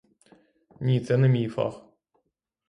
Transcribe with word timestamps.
Ні, 0.79 0.99
це 0.99 1.17
не 1.17 1.27
мій 1.27 1.47
фах. 1.47 1.81